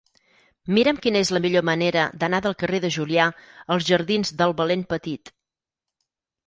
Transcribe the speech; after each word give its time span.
Mira'm 0.77 0.99
quina 1.03 1.21
és 1.25 1.31
la 1.35 1.41
millor 1.43 1.65
manera 1.69 2.05
d'anar 2.23 2.39
del 2.47 2.57
carrer 2.65 2.81
de 2.87 2.93
Julià 2.99 3.29
als 3.77 3.87
jardins 3.93 4.35
del 4.43 4.59
Valent 4.65 4.87
Petit. 4.97 5.37